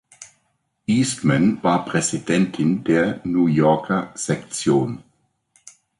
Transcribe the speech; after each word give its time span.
Eastman 0.87 1.61
war 1.61 1.85
Präsidentin 1.85 2.83
der 2.83 3.21
New 3.23 3.45
Yorker 3.45 4.11
Sektion. 4.15 5.03